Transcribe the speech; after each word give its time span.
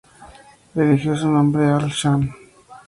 Eligió 0.73 1.15
su 1.15 1.29
nombre 1.29 1.65
"AlHasan". 1.67 2.33